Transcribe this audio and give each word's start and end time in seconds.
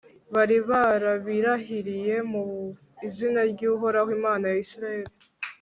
bari 0.33 0.57
barabirahiriye 0.69 2.15
mu 2.31 2.43
izina 3.07 3.41
ry'uhoraho, 3.51 4.09
imana 4.17 4.45
ya 4.51 4.57
israheli 4.65 5.13